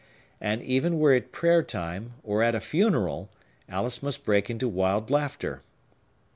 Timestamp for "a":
2.55-2.59